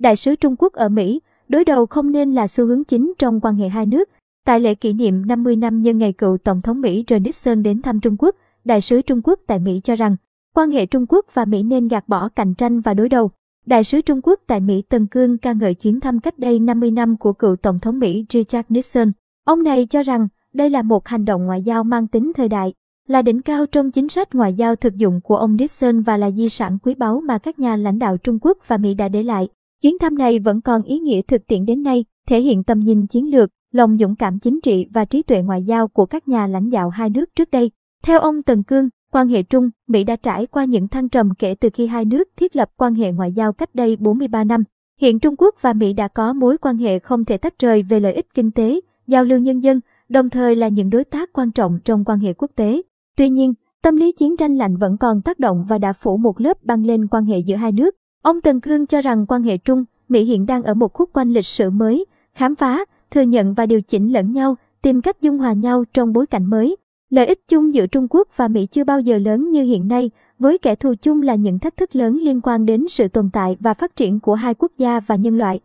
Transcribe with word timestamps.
đại 0.00 0.16
sứ 0.16 0.36
Trung 0.36 0.56
Quốc 0.58 0.72
ở 0.72 0.88
Mỹ, 0.88 1.20
đối 1.48 1.64
đầu 1.64 1.86
không 1.86 2.12
nên 2.12 2.34
là 2.34 2.48
xu 2.48 2.66
hướng 2.66 2.84
chính 2.84 3.12
trong 3.18 3.40
quan 3.40 3.56
hệ 3.56 3.68
hai 3.68 3.86
nước. 3.86 4.08
Tại 4.46 4.60
lễ 4.60 4.74
kỷ 4.74 4.92
niệm 4.92 5.26
50 5.26 5.56
năm 5.56 5.82
nhân 5.82 5.98
ngày 5.98 6.12
cựu 6.12 6.36
Tổng 6.36 6.62
thống 6.62 6.80
Mỹ 6.80 6.96
Richard 6.96 7.24
Nixon 7.24 7.62
đến 7.62 7.82
thăm 7.82 8.00
Trung 8.00 8.16
Quốc, 8.18 8.36
đại 8.64 8.80
sứ 8.80 9.02
Trung 9.02 9.20
Quốc 9.24 9.40
tại 9.46 9.58
Mỹ 9.58 9.80
cho 9.84 9.96
rằng, 9.96 10.16
quan 10.54 10.70
hệ 10.70 10.86
Trung 10.86 11.06
Quốc 11.08 11.26
và 11.34 11.44
Mỹ 11.44 11.62
nên 11.62 11.88
gạt 11.88 12.08
bỏ 12.08 12.28
cạnh 12.28 12.54
tranh 12.54 12.80
và 12.80 12.94
đối 12.94 13.08
đầu. 13.08 13.30
Đại 13.66 13.84
sứ 13.84 14.00
Trung 14.00 14.20
Quốc 14.22 14.40
tại 14.46 14.60
Mỹ 14.60 14.82
Tần 14.88 15.06
Cương 15.06 15.38
ca 15.38 15.52
ngợi 15.52 15.74
chuyến 15.74 16.00
thăm 16.00 16.20
cách 16.20 16.38
đây 16.38 16.58
50 16.58 16.90
năm 16.90 17.16
của 17.16 17.32
cựu 17.32 17.56
Tổng 17.56 17.78
thống 17.80 17.98
Mỹ 17.98 18.24
Richard 18.32 18.66
Nixon. 18.68 19.12
Ông 19.44 19.62
này 19.62 19.86
cho 19.86 20.02
rằng 20.02 20.28
đây 20.52 20.70
là 20.70 20.82
một 20.82 21.08
hành 21.08 21.24
động 21.24 21.46
ngoại 21.46 21.62
giao 21.62 21.84
mang 21.84 22.06
tính 22.06 22.32
thời 22.36 22.48
đại, 22.48 22.72
là 23.08 23.22
đỉnh 23.22 23.42
cao 23.42 23.66
trong 23.66 23.90
chính 23.90 24.08
sách 24.08 24.34
ngoại 24.34 24.54
giao 24.54 24.76
thực 24.76 24.96
dụng 24.96 25.20
của 25.20 25.36
ông 25.36 25.56
Nixon 25.56 26.00
và 26.02 26.16
là 26.16 26.30
di 26.30 26.48
sản 26.48 26.78
quý 26.82 26.94
báu 26.94 27.20
mà 27.20 27.38
các 27.38 27.58
nhà 27.58 27.76
lãnh 27.76 27.98
đạo 27.98 28.16
Trung 28.16 28.38
Quốc 28.42 28.58
và 28.66 28.76
Mỹ 28.76 28.94
đã 28.94 29.08
để 29.08 29.22
lại. 29.22 29.48
Chuyến 29.82 29.98
thăm 29.98 30.18
này 30.18 30.38
vẫn 30.38 30.60
còn 30.60 30.82
ý 30.82 30.98
nghĩa 30.98 31.20
thực 31.28 31.46
tiễn 31.46 31.64
đến 31.64 31.82
nay, 31.82 32.04
thể 32.28 32.40
hiện 32.40 32.64
tầm 32.64 32.78
nhìn 32.78 33.06
chiến 33.06 33.30
lược, 33.30 33.50
lòng 33.72 33.98
dũng 33.98 34.16
cảm 34.16 34.38
chính 34.38 34.60
trị 34.60 34.86
và 34.94 35.04
trí 35.04 35.22
tuệ 35.22 35.42
ngoại 35.42 35.62
giao 35.62 35.88
của 35.88 36.06
các 36.06 36.28
nhà 36.28 36.46
lãnh 36.46 36.70
đạo 36.70 36.88
hai 36.88 37.10
nước 37.10 37.34
trước 37.36 37.50
đây. 37.50 37.70
Theo 38.02 38.20
ông 38.20 38.42
Tần 38.42 38.62
Cương, 38.62 38.88
quan 39.12 39.28
hệ 39.28 39.42
Trung, 39.42 39.70
Mỹ 39.88 40.04
đã 40.04 40.16
trải 40.16 40.46
qua 40.46 40.64
những 40.64 40.88
thăng 40.88 41.08
trầm 41.08 41.34
kể 41.38 41.54
từ 41.54 41.68
khi 41.74 41.86
hai 41.86 42.04
nước 42.04 42.28
thiết 42.36 42.56
lập 42.56 42.68
quan 42.76 42.94
hệ 42.94 43.12
ngoại 43.12 43.32
giao 43.32 43.52
cách 43.52 43.74
đây 43.74 43.96
43 43.96 44.44
năm. 44.44 44.64
Hiện 45.00 45.18
Trung 45.18 45.34
Quốc 45.38 45.54
và 45.60 45.72
Mỹ 45.72 45.92
đã 45.92 46.08
có 46.08 46.32
mối 46.32 46.58
quan 46.58 46.76
hệ 46.76 46.98
không 46.98 47.24
thể 47.24 47.36
tách 47.36 47.58
rời 47.58 47.82
về 47.82 48.00
lợi 48.00 48.12
ích 48.12 48.26
kinh 48.34 48.50
tế, 48.50 48.80
giao 49.06 49.24
lưu 49.24 49.38
nhân 49.38 49.60
dân, 49.60 49.80
đồng 50.08 50.30
thời 50.30 50.56
là 50.56 50.68
những 50.68 50.90
đối 50.90 51.04
tác 51.04 51.32
quan 51.32 51.50
trọng 51.50 51.78
trong 51.84 52.04
quan 52.04 52.18
hệ 52.18 52.32
quốc 52.32 52.50
tế. 52.56 52.82
Tuy 53.16 53.28
nhiên, 53.28 53.54
tâm 53.82 53.96
lý 53.96 54.12
chiến 54.12 54.36
tranh 54.36 54.56
lạnh 54.56 54.76
vẫn 54.76 54.96
còn 55.00 55.22
tác 55.22 55.38
động 55.38 55.64
và 55.68 55.78
đã 55.78 55.92
phủ 55.92 56.16
một 56.16 56.40
lớp 56.40 56.64
băng 56.64 56.86
lên 56.86 57.08
quan 57.08 57.24
hệ 57.24 57.38
giữa 57.38 57.56
hai 57.56 57.72
nước. 57.72 57.96
Ông 58.22 58.40
Tần 58.40 58.60
Cương 58.60 58.86
cho 58.86 59.02
rằng 59.02 59.26
quan 59.26 59.42
hệ 59.42 59.58
Trung, 59.58 59.84
Mỹ 60.08 60.24
hiện 60.24 60.46
đang 60.46 60.62
ở 60.62 60.74
một 60.74 60.92
khúc 60.92 61.10
quanh 61.12 61.28
lịch 61.28 61.46
sử 61.46 61.70
mới, 61.70 62.04
khám 62.34 62.56
phá, 62.56 62.84
thừa 63.10 63.22
nhận 63.22 63.54
và 63.54 63.66
điều 63.66 63.82
chỉnh 63.82 64.12
lẫn 64.12 64.32
nhau, 64.32 64.56
tìm 64.82 65.00
cách 65.00 65.20
dung 65.20 65.38
hòa 65.38 65.52
nhau 65.52 65.84
trong 65.94 66.12
bối 66.12 66.26
cảnh 66.26 66.44
mới. 66.44 66.76
Lợi 67.10 67.26
ích 67.26 67.48
chung 67.48 67.74
giữa 67.74 67.86
Trung 67.86 68.06
Quốc 68.10 68.28
và 68.36 68.48
Mỹ 68.48 68.66
chưa 68.66 68.84
bao 68.84 69.00
giờ 69.00 69.18
lớn 69.18 69.50
như 69.50 69.62
hiện 69.62 69.88
nay, 69.88 70.10
với 70.38 70.58
kẻ 70.58 70.74
thù 70.74 70.94
chung 71.02 71.22
là 71.22 71.34
những 71.34 71.58
thách 71.58 71.76
thức 71.76 71.96
lớn 71.96 72.16
liên 72.16 72.40
quan 72.40 72.64
đến 72.64 72.84
sự 72.88 73.08
tồn 73.08 73.30
tại 73.32 73.56
và 73.60 73.74
phát 73.74 73.96
triển 73.96 74.20
của 74.20 74.34
hai 74.34 74.54
quốc 74.54 74.72
gia 74.78 75.00
và 75.00 75.16
nhân 75.16 75.38
loại. 75.38 75.60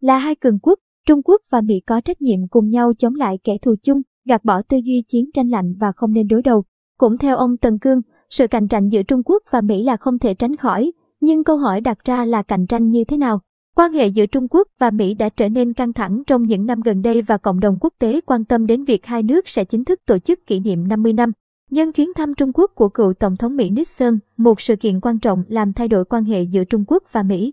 Là 0.00 0.18
hai 0.18 0.34
cường 0.34 0.58
quốc, 0.58 0.78
Trung 1.06 1.22
Quốc 1.22 1.40
và 1.50 1.60
Mỹ 1.60 1.80
có 1.86 2.00
trách 2.00 2.22
nhiệm 2.22 2.48
cùng 2.50 2.68
nhau 2.68 2.92
chống 2.98 3.14
lại 3.14 3.38
kẻ 3.44 3.58
thù 3.62 3.74
chung, 3.82 4.02
gạt 4.28 4.44
bỏ 4.44 4.62
tư 4.62 4.76
duy 4.84 5.04
chiến 5.08 5.24
tranh 5.34 5.48
lạnh 5.48 5.74
và 5.80 5.92
không 5.96 6.12
nên 6.12 6.28
đối 6.28 6.42
đầu. 6.42 6.64
Cũng 6.98 7.18
theo 7.18 7.36
ông 7.36 7.56
Tần 7.56 7.78
Cương, 7.78 8.00
sự 8.30 8.46
cạnh 8.46 8.68
tranh 8.68 8.88
giữa 8.88 9.02
Trung 9.02 9.22
Quốc 9.24 9.42
và 9.50 9.60
Mỹ 9.60 9.82
là 9.82 9.96
không 9.96 10.18
thể 10.18 10.34
tránh 10.34 10.56
khỏi, 10.56 10.92
nhưng 11.20 11.44
câu 11.44 11.56
hỏi 11.56 11.80
đặt 11.80 11.98
ra 12.04 12.24
là 12.24 12.42
cạnh 12.42 12.66
tranh 12.66 12.90
như 12.90 13.04
thế 13.04 13.16
nào? 13.16 13.40
Quan 13.76 13.92
hệ 13.92 14.06
giữa 14.06 14.26
Trung 14.26 14.46
Quốc 14.50 14.68
và 14.78 14.90
Mỹ 14.90 15.14
đã 15.14 15.28
trở 15.28 15.48
nên 15.48 15.72
căng 15.72 15.92
thẳng 15.92 16.22
trong 16.26 16.42
những 16.42 16.66
năm 16.66 16.80
gần 16.80 17.02
đây 17.02 17.22
và 17.22 17.38
cộng 17.38 17.60
đồng 17.60 17.76
quốc 17.80 17.94
tế 17.98 18.20
quan 18.26 18.44
tâm 18.44 18.66
đến 18.66 18.84
việc 18.84 19.06
hai 19.06 19.22
nước 19.22 19.48
sẽ 19.48 19.64
chính 19.64 19.84
thức 19.84 20.00
tổ 20.06 20.18
chức 20.18 20.46
kỷ 20.46 20.60
niệm 20.60 20.88
50 20.88 21.12
năm. 21.12 21.32
Nhân 21.70 21.92
chuyến 21.92 22.14
thăm 22.14 22.34
Trung 22.34 22.52
Quốc 22.54 22.70
của 22.74 22.88
cựu 22.88 23.12
Tổng 23.12 23.36
thống 23.36 23.56
Mỹ 23.56 23.70
Nixon, 23.70 24.18
một 24.36 24.60
sự 24.60 24.76
kiện 24.76 25.00
quan 25.00 25.18
trọng 25.18 25.44
làm 25.48 25.72
thay 25.72 25.88
đổi 25.88 26.04
quan 26.04 26.24
hệ 26.24 26.42
giữa 26.42 26.64
Trung 26.64 26.84
Quốc 26.86 27.02
và 27.12 27.22
Mỹ. 27.22 27.52